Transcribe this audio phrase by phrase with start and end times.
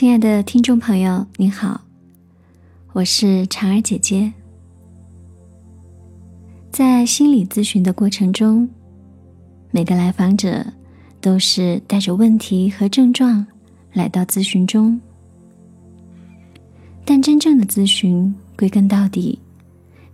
[0.00, 1.78] 亲爱的听众朋友，您好，
[2.94, 4.32] 我是婵儿姐姐。
[6.70, 8.66] 在心理咨询的过程中，
[9.70, 10.64] 每个来访者
[11.20, 13.46] 都是带着问题和症状
[13.92, 14.98] 来到咨询中，
[17.04, 19.38] 但真正的咨询归根到底，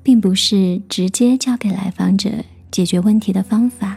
[0.02, 2.28] 并不是直接教给来访者
[2.72, 3.96] 解决问题的方法，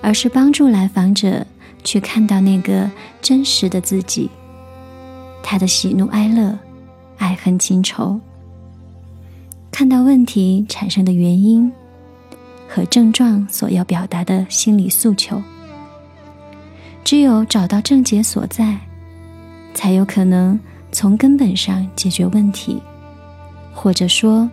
[0.00, 1.46] 而是帮助来访者。
[1.82, 2.90] 去看到那个
[3.20, 4.30] 真实的自己，
[5.42, 6.58] 他的喜怒哀乐、
[7.18, 8.20] 爱恨情仇，
[9.70, 11.70] 看到问题产生的原因
[12.68, 15.42] 和症状所要表达的心理诉求。
[17.02, 18.78] 只有找到症结所在，
[19.74, 20.58] 才有可能
[20.92, 22.80] 从根本上解决问题，
[23.72, 24.48] 或者说，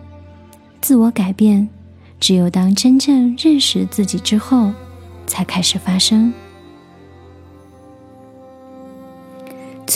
[0.80, 1.68] 自我改变，
[2.18, 4.72] 只有当真正认识自己之后，
[5.26, 6.32] 才开始发生。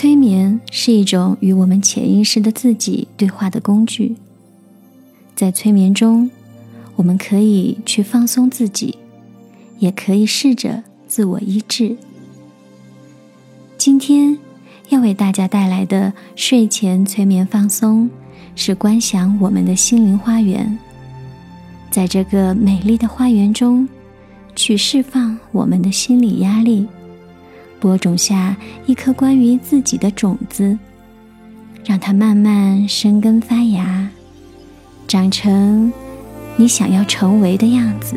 [0.02, 4.16] 催眠是一种与我们潜意识的自己对话的工具。
[5.36, 6.28] 在催眠中，
[6.96, 8.98] 我们可以去放松自己，
[9.78, 11.96] 也可以试着自我医治。
[13.78, 14.36] 今天
[14.88, 18.10] 要为大家带来的睡前催眠放松，
[18.56, 20.76] 是观想我们的心灵花园，
[21.92, 23.88] 在这个美丽的花园中，
[24.56, 26.88] 去释放我们的心理压力。
[27.82, 30.78] 播种下一颗关于自己的种子，
[31.84, 34.08] 让它慢慢生根发芽，
[35.08, 35.92] 长成
[36.54, 38.16] 你想要成为的样子。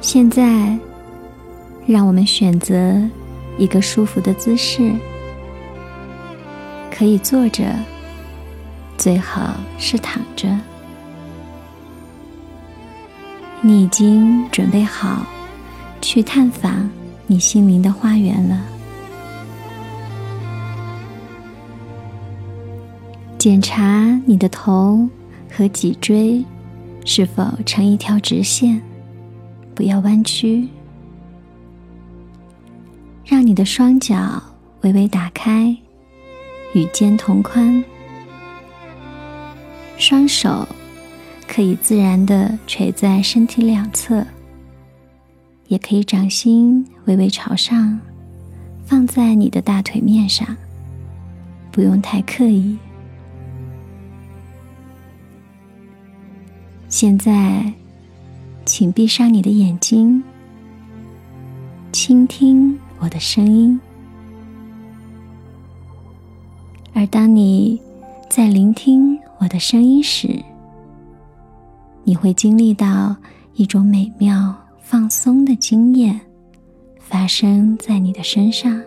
[0.00, 0.76] 现在，
[1.86, 3.00] 让我们选择
[3.58, 4.90] 一个舒服的姿势，
[6.90, 7.64] 可以坐着，
[8.96, 10.48] 最好是躺着。
[13.60, 15.26] 你已经准备好
[16.00, 16.88] 去探访
[17.26, 18.60] 你心灵的花园了。
[23.36, 25.08] 检查你的头
[25.50, 26.44] 和脊椎
[27.04, 28.80] 是否成一条直线，
[29.74, 30.68] 不要弯曲。
[33.24, 34.42] 让你的双脚
[34.80, 35.76] 微微打开，
[36.74, 37.84] 与肩同宽，
[39.96, 40.66] 双手。
[41.48, 44.24] 可以自然的垂在身体两侧，
[45.66, 47.98] 也可以掌心微微朝上，
[48.84, 50.46] 放在你的大腿面上，
[51.72, 52.76] 不用太刻意。
[56.88, 57.72] 现在，
[58.64, 60.22] 请闭上你的眼睛，
[61.92, 63.80] 倾听我的声音。
[66.94, 67.80] 而当你
[68.28, 70.42] 在聆听我的声音时，
[72.08, 73.14] 你会经历到
[73.52, 76.18] 一种美妙放松的经验
[76.98, 78.82] 发生在你的身上，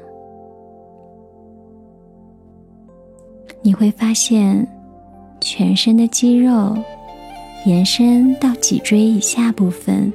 [3.61, 4.67] 你会发现
[5.39, 6.75] 全身的肌肉
[7.67, 10.11] 延伸到脊椎以下部分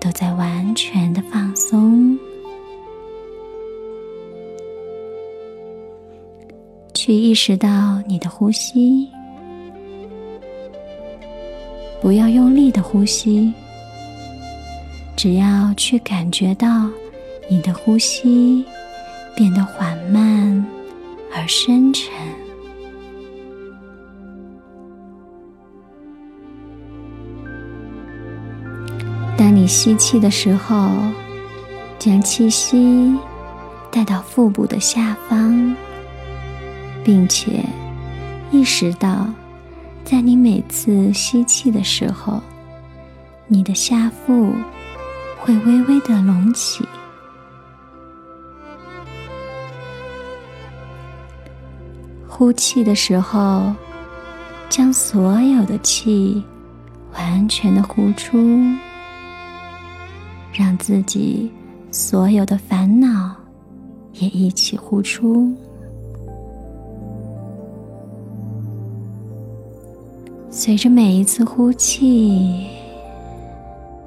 [0.00, 2.18] 都在完全的放松，
[6.94, 9.10] 去意识到你的呼吸。
[12.00, 13.52] 不要用力的呼吸，
[15.14, 16.88] 只要去感觉到
[17.48, 18.64] 你的呼吸
[19.36, 20.64] 变得缓慢
[21.34, 22.10] 而深沉。
[29.36, 30.90] 当你吸气的时候，
[31.98, 33.14] 将气息
[33.90, 35.76] 带到腹部的下方，
[37.04, 37.62] 并且
[38.50, 39.26] 意识到。
[40.10, 42.42] 在你每次吸气的时候，
[43.46, 44.52] 你的下腹
[45.38, 46.82] 会微微的隆起；
[52.26, 53.72] 呼气的时候，
[54.68, 56.42] 将所有的气
[57.14, 58.36] 完全的呼出，
[60.52, 61.48] 让自己
[61.92, 63.32] 所有的烦恼
[64.14, 65.54] 也一起呼出。
[70.62, 72.66] 随着每一次呼气，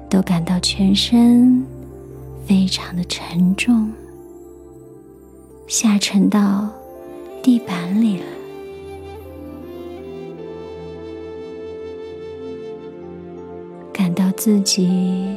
[0.08, 1.66] 都感到全身
[2.46, 3.90] 非常的沉重，
[5.66, 6.70] 下沉到
[7.42, 8.24] 地板里了，
[13.92, 15.36] 感到自己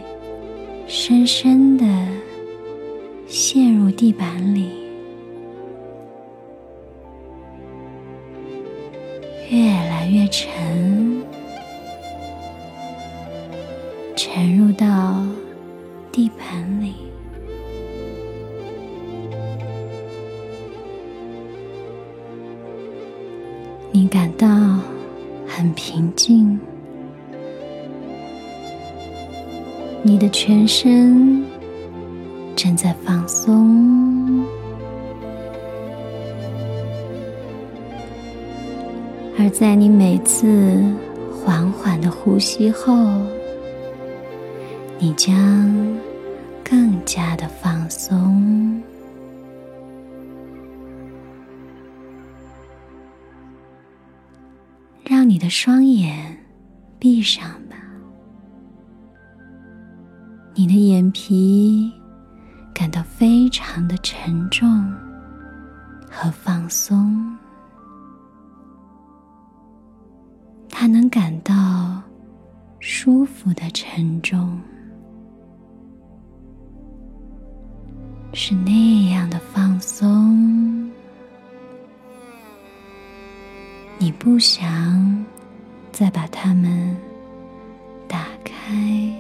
[0.86, 1.84] 深深的
[3.26, 4.70] 陷入地板里，
[10.30, 11.24] 沉
[14.16, 15.26] 沉入到
[16.12, 16.94] 地盘里。
[23.92, 24.48] 你感到
[25.48, 26.60] 很平静
[30.04, 31.44] 你的全身
[32.56, 33.87] 正在放松。
[39.40, 40.84] 而在你每次
[41.32, 43.22] 缓缓的呼吸后，
[44.98, 45.32] 你将
[46.64, 48.82] 更加的放松。
[55.04, 56.36] 让你的双眼
[56.98, 57.78] 闭上吧，
[60.56, 61.92] 你的眼皮
[62.74, 64.68] 感到非常的沉重
[66.10, 67.37] 和放松，
[70.80, 72.00] 它能感到
[72.80, 74.62] 舒服的沉重，
[78.32, 80.88] 是那样的放松。
[83.98, 85.26] 你不想
[85.92, 86.96] 再把它们
[88.08, 89.12] 打开。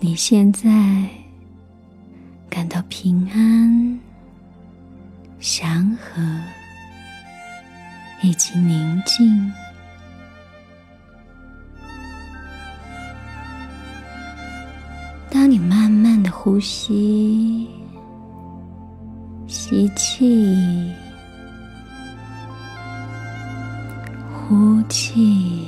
[0.00, 1.06] 你现在
[3.02, 4.00] 平安、
[5.40, 6.22] 祥和
[8.20, 9.50] 以及宁静。
[15.28, 17.68] 当你慢慢的呼吸，
[19.48, 20.92] 吸气，
[24.32, 25.66] 呼气，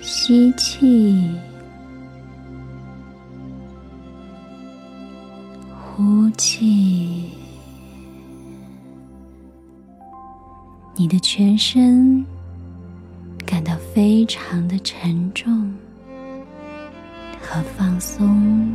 [0.00, 1.28] 吸气，
[5.98, 7.28] 呼气，
[10.94, 12.24] 你的全身。
[13.44, 15.74] 感到非常的沉重
[17.40, 18.72] 和放松，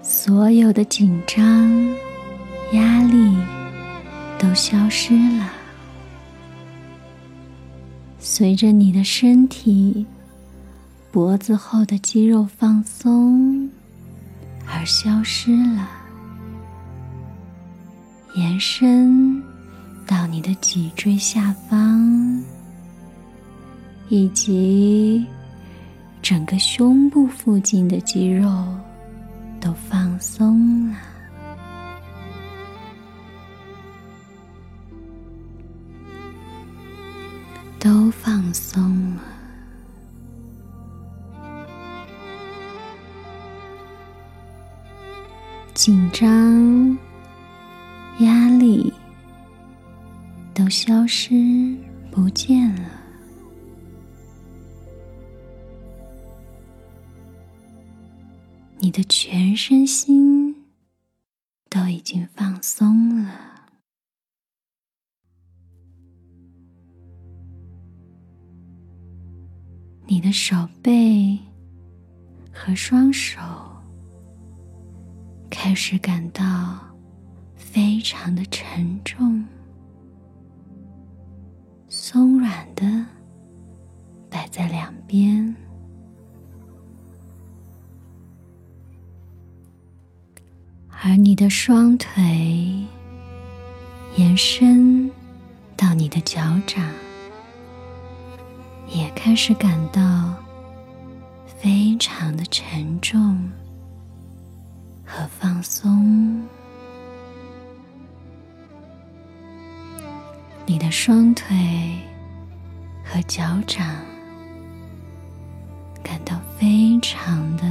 [0.00, 1.44] 所有的紧张、
[2.72, 3.36] 压力
[4.38, 5.50] 都消失了，
[8.20, 10.06] 随着你的身体
[11.14, 13.70] 脖子后的肌肉放松
[14.66, 15.88] 而消失了。
[18.34, 19.40] 延伸
[20.08, 22.42] 到你的脊椎下方，
[24.08, 25.24] 以及
[26.20, 28.50] 整个胸部附近的肌肉
[29.60, 30.98] 都放松了，
[37.78, 39.22] 都放松了，
[45.84, 46.96] 紧张。
[48.20, 48.90] 压力
[50.54, 51.76] 都消失
[52.10, 52.88] 不见了，
[58.78, 60.56] 你的全身心
[61.68, 63.30] 都已经放松了，
[70.06, 71.38] 你的手背
[72.50, 73.38] 和双手
[75.64, 76.44] 开始感到。
[77.56, 79.42] 非常的沉重，
[81.88, 82.84] 松软的
[84.28, 85.56] 摆在两边，
[91.02, 92.86] 而你的双腿
[94.16, 95.10] 延伸
[95.76, 96.84] 到你的脚掌，
[98.86, 100.34] 也开始感到
[101.46, 103.50] 非常的沉重
[105.16, 106.42] 和放松。
[110.66, 111.56] 你的双腿
[113.04, 113.86] 和脚掌
[116.02, 117.62] 感到非常的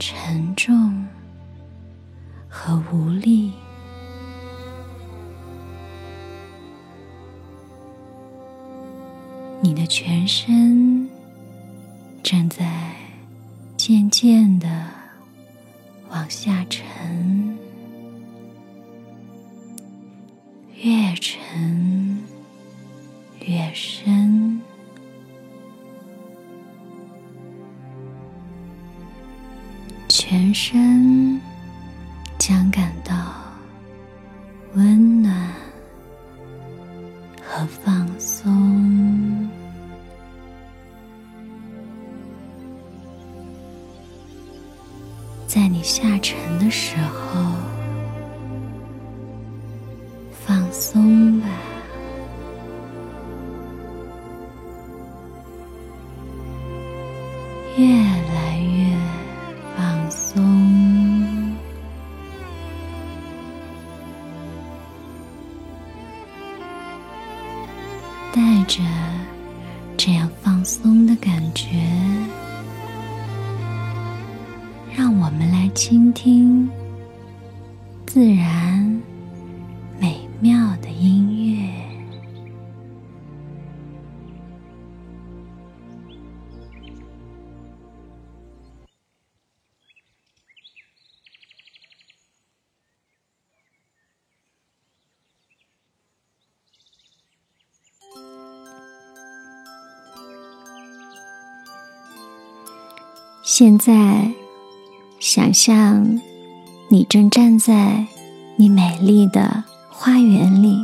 [0.00, 1.06] 沉重
[2.48, 3.52] 和无力，
[9.60, 11.08] 你的全身
[12.24, 12.96] 正在
[13.76, 14.66] 渐渐的
[16.16, 16.82] 往下沉。
[20.82, 22.18] 越沉
[23.40, 24.62] 越深，
[30.08, 31.35] 全身
[50.78, 51.48] 松吧，
[103.58, 104.30] 现在，
[105.18, 106.20] 想象
[106.88, 108.06] 你正站在
[108.56, 110.76] 你美丽的花园里，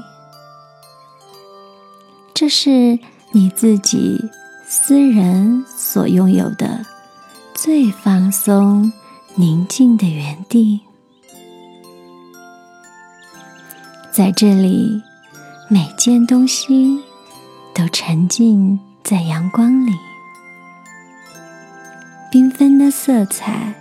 [2.32, 2.98] 这是
[3.30, 4.18] 你自己
[4.64, 6.82] 私人所拥有的
[7.52, 8.90] 最放松、
[9.34, 10.80] 宁静的园地。
[14.10, 15.02] 在这里，
[15.68, 16.98] 每件东西
[17.74, 19.92] 都沉浸在阳光里。
[22.32, 23.74] 缤纷的色彩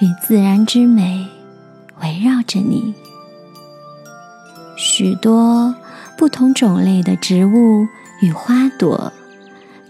[0.00, 1.28] 与自然之美
[2.00, 2.94] 围绕着你，
[4.74, 5.74] 许多
[6.16, 7.86] 不同种类的植物
[8.22, 9.12] 与花朵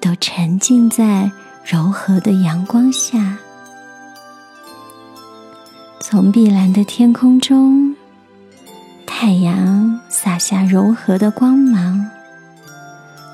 [0.01, 1.31] 都沉浸在
[1.65, 3.39] 柔和的阳光下。
[6.01, 7.95] 从碧蓝的天空中，
[9.07, 12.11] 太阳洒下柔和的光芒，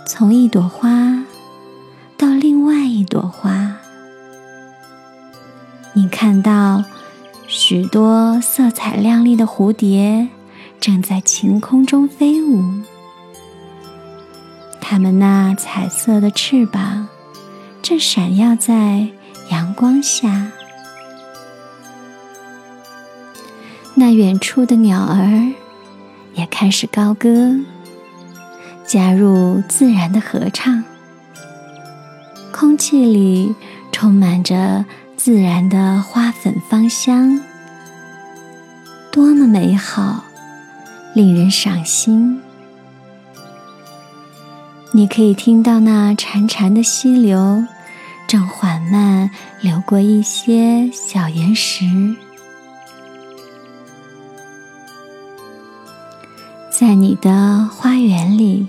[0.06, 1.24] 从一朵花
[2.18, 3.74] 到另外一朵花。
[5.98, 6.84] 你看到
[7.48, 10.28] 许多色彩亮丽的蝴蝶
[10.78, 12.62] 正在晴空中飞舞，
[14.80, 17.08] 它们那彩色的翅膀
[17.82, 19.08] 正闪耀在
[19.50, 20.52] 阳光下。
[23.96, 25.52] 那远处的鸟儿
[26.34, 27.56] 也开始高歌，
[28.86, 30.84] 加入自然的合唱。
[32.52, 33.52] 空气里
[33.90, 34.84] 充满着。
[35.18, 37.40] 自然的花粉芳香，
[39.10, 40.24] 多么美好，
[41.12, 42.40] 令人赏心。
[44.92, 47.64] 你可以听到那潺潺的溪流
[48.28, 49.28] 正缓慢
[49.60, 51.84] 流过一些小岩石，
[56.70, 58.68] 在你的花园里，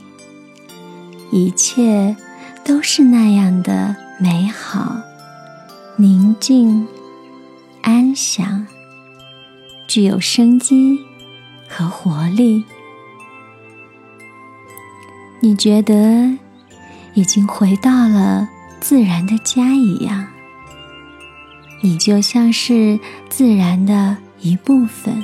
[1.32, 2.18] 一切
[2.66, 4.96] 都是那样的美好。
[6.02, 6.88] 宁静、
[7.82, 8.66] 安详，
[9.86, 10.98] 具有生机
[11.68, 12.64] 和活力。
[15.42, 16.38] 你觉得
[17.16, 18.48] 已经回到了
[18.80, 20.26] 自然的家一样，
[21.82, 25.22] 你就像是自然的一部分。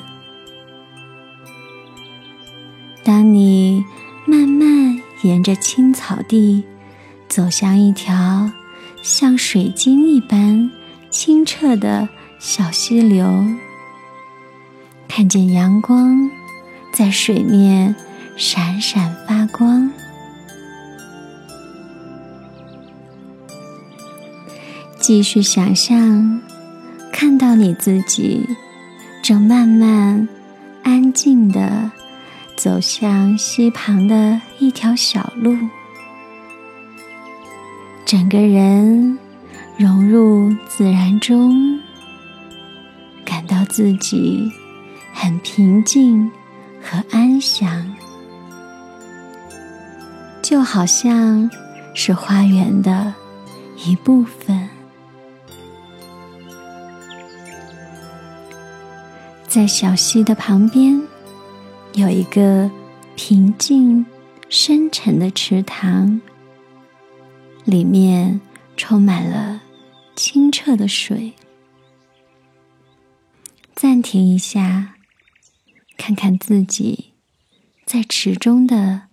[3.02, 3.86] 当你
[4.26, 6.66] 慢慢沿着青草地
[7.30, 8.52] 走向一条。
[9.06, 10.72] 像水晶一般
[11.12, 12.10] 清澈的
[12.40, 13.46] 小溪流，
[15.08, 16.28] 看见阳光
[16.92, 17.96] 在水面
[18.36, 19.92] 闪闪发光。
[25.00, 26.42] 继续想象，
[27.14, 28.44] 看到你自己
[29.22, 30.28] 正慢慢、
[30.82, 31.92] 安静的
[32.58, 35.56] 走向溪旁的一条小路。
[38.06, 39.18] 整个人
[39.78, 41.80] 融入自然中，
[43.26, 44.48] 感到自己
[45.12, 46.30] 很平静
[46.80, 47.92] 和安详，
[50.40, 51.50] 就好像
[51.96, 53.12] 是花园的
[53.84, 54.70] 一部分。
[59.48, 61.02] 在小溪的旁边，
[61.94, 62.70] 有一个
[63.16, 64.06] 平静
[64.48, 66.22] 深沉的池塘。
[67.66, 68.40] 里面
[68.78, 69.62] 充满了
[70.16, 71.34] 清澈的水。
[73.74, 74.96] 暂停一下，
[75.98, 77.14] 看看自己
[77.86, 79.10] 在池中的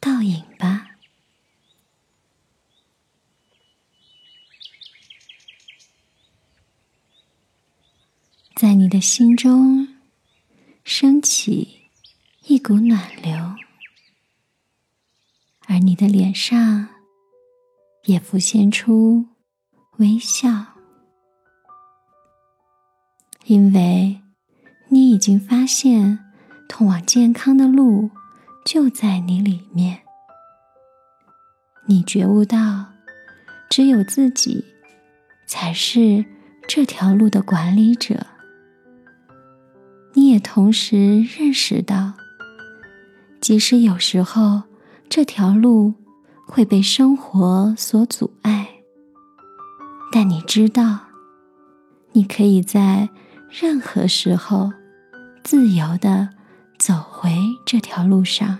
[0.00, 0.86] 倒影吧。
[8.54, 9.96] 在你的心中
[10.82, 11.90] 升起
[12.46, 13.56] 一股暖流，
[15.66, 16.97] 而你的脸上。
[18.04, 19.26] 也浮现出
[19.98, 20.48] 微笑，
[23.44, 24.20] 因为
[24.88, 26.18] 你已经发现
[26.68, 28.10] 通往健康的路
[28.64, 30.00] 就在你里面。
[31.86, 32.86] 你觉悟到，
[33.68, 34.64] 只有自己
[35.46, 36.24] 才是
[36.66, 38.26] 这条路的管理者。
[40.14, 42.14] 你也同时认识到，
[43.40, 44.62] 即使有时候
[45.08, 45.94] 这条路
[46.48, 48.66] 会被生活所阻碍，
[50.10, 50.98] 但你知道，
[52.12, 53.08] 你可以在
[53.48, 54.72] 任何时候
[55.44, 56.28] 自由的
[56.78, 57.30] 走回
[57.66, 58.58] 这条路上。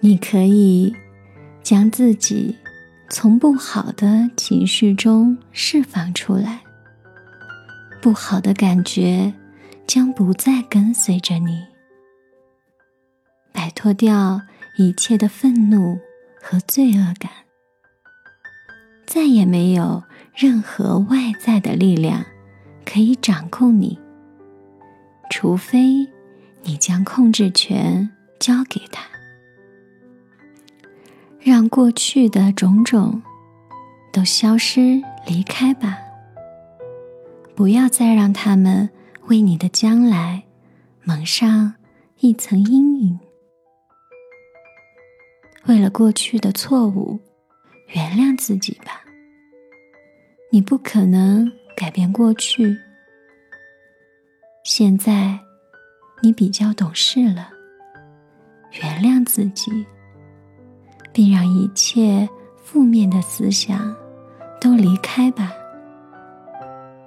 [0.00, 0.92] 你可以
[1.62, 2.56] 将自己
[3.08, 6.60] 从不好的情绪中释放出来，
[8.00, 9.32] 不好的感觉
[9.86, 11.62] 将不再跟随着你，
[13.74, 14.40] 脱掉
[14.76, 15.98] 一切的愤怒
[16.40, 17.30] 和罪恶感，
[19.06, 20.02] 再也没有
[20.34, 22.24] 任何外在的力量
[22.84, 23.98] 可以掌控你，
[25.30, 26.06] 除非
[26.62, 29.02] 你将控制权交给他。
[31.40, 33.20] 让过去的种种
[34.12, 35.98] 都消失离开吧，
[37.56, 38.88] 不要再让他们
[39.26, 40.44] 为你的将来
[41.02, 41.74] 蒙上
[42.20, 43.18] 一层阴影。
[45.66, 47.18] 为了过去的错误，
[47.88, 49.02] 原谅自己吧。
[50.50, 52.76] 你不可能改变过去，
[54.64, 55.38] 现在
[56.22, 57.50] 你比较懂事了，
[58.80, 59.70] 原谅自己。
[61.14, 62.26] 并让一切
[62.56, 63.94] 负面的思想
[64.58, 65.52] 都离开吧，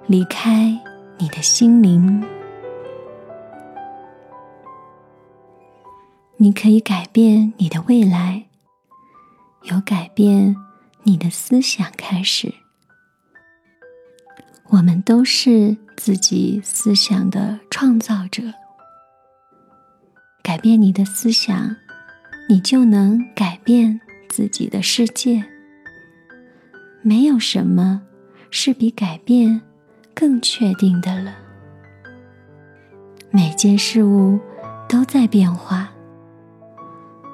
[0.06, 0.78] 离开
[1.18, 2.24] 你的心灵。
[6.36, 8.45] 你可以改变你的未来，
[9.66, 10.56] 由改变
[11.04, 12.52] 你的思想开始。
[14.68, 18.42] 我们都是自己思想的创造者。
[20.42, 21.76] 改变你的思想。
[22.48, 25.44] 你就能改变自己的世界。
[27.02, 28.00] 没有什么
[28.52, 29.60] 是比改变
[30.14, 31.36] 更确定的了。
[33.32, 34.38] 每件事物
[34.88, 35.90] 都在变化，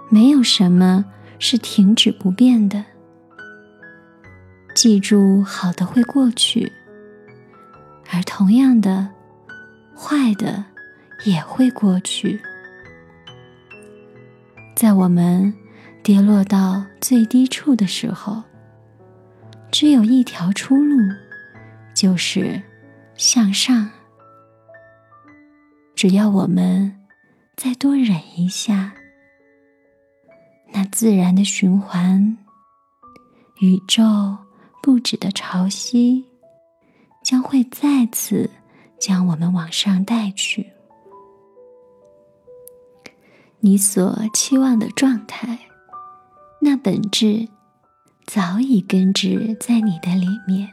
[0.09, 1.05] 没有什么
[1.45, 2.85] 是停止不变的。
[4.77, 6.71] 记住，好的会过去，
[8.13, 9.11] 而同样的，
[9.93, 10.65] 坏的
[11.25, 12.41] 也会过去。
[14.77, 15.53] 在我们
[16.01, 18.41] 跌落到最低处的时候，
[19.73, 20.97] 只有一条出路，
[21.93, 22.63] 就是
[23.17, 23.91] 向上。
[25.97, 26.97] 只要我们
[27.57, 28.95] 再多忍一下，
[30.73, 32.37] 那自然的循环、
[33.61, 34.03] 宇宙
[34.83, 36.25] 不止的潮汐，
[37.23, 38.49] 将会再次
[38.99, 40.67] 将我们往上带去。
[43.61, 45.59] 你所期望的状态，
[46.61, 47.47] 那本质
[48.25, 50.69] 早已根植在你的里面，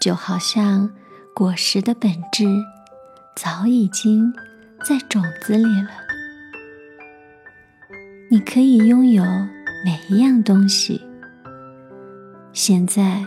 [0.00, 0.90] 就好像
[1.34, 2.46] 果实的本质
[3.36, 4.32] 早已经
[4.84, 5.90] 在种子里了。
[8.34, 9.22] 你可以拥有
[9.84, 11.00] 每一样东西。
[12.52, 13.24] 现在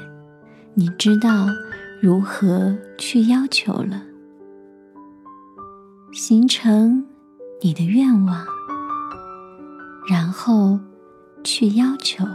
[0.74, 1.48] 你知道
[2.02, 4.04] 如何去要求了，
[6.12, 7.02] 形成。
[7.62, 8.46] 你的愿望，
[10.10, 10.78] 然后
[11.42, 12.26] 去要求。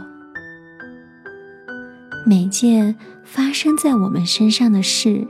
[2.25, 5.25] 每件发生在我们身上的事，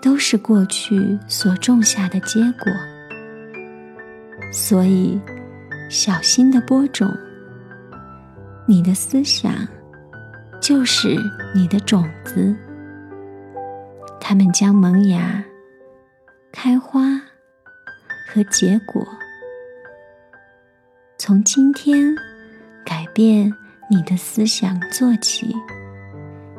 [0.00, 2.72] 都是过去所种下的结果。
[4.50, 5.20] 所以，
[5.90, 7.12] 小心的播种。
[8.66, 9.66] 你的思想
[10.60, 11.18] 就是
[11.52, 12.54] 你的种子，
[14.20, 15.44] 它们将萌芽、
[16.50, 17.20] 开花。
[18.32, 19.04] 和结果，
[21.18, 22.14] 从今天
[22.84, 23.52] 改变
[23.90, 25.52] 你的思想做起，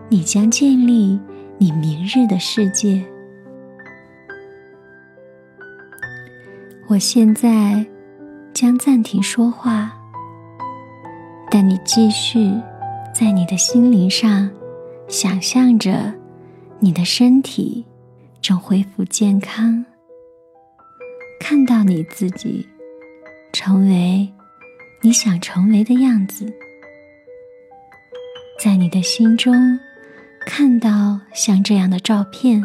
[0.10, 1.18] 你将建立
[1.58, 3.02] 你明日的世界。
[6.90, 7.86] 我现在
[8.54, 9.92] 将暂停说话，
[11.50, 12.52] 但你继续
[13.14, 14.50] 在你的心灵上
[15.08, 16.14] 想象着，
[16.80, 17.86] 你的身体
[18.42, 19.84] 正恢复健康。
[21.40, 22.68] 看到你自己
[23.52, 24.32] 成为
[25.02, 26.46] 你想成为的样子，
[28.64, 29.80] 在你的心中
[30.46, 32.64] 看到像这样的照片，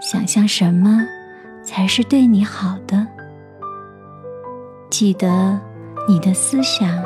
[0.00, 1.04] 想象什么
[1.64, 3.06] 才是对你好的？
[4.90, 5.58] 记得
[6.08, 7.02] 你的思想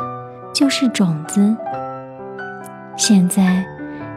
[0.54, 1.54] 就是种子，
[2.96, 3.64] 现在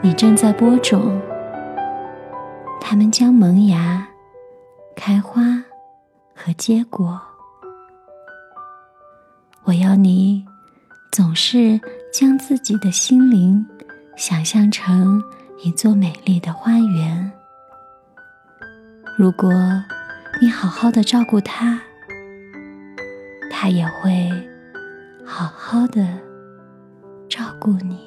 [0.01, 1.21] 你正在播种，
[2.79, 4.07] 它们将萌芽。
[4.95, 5.41] 开花
[6.33, 7.21] 和结果，
[9.63, 10.43] 我要你
[11.11, 11.79] 总是
[12.11, 13.63] 将自己的心灵
[14.15, 15.21] 想象成
[15.63, 17.31] 一座美丽的花园。
[19.15, 19.53] 如果
[20.41, 21.79] 你好好的照顾它，
[23.59, 24.29] 他也会
[25.25, 26.07] 好好的
[27.27, 28.06] 照顾你。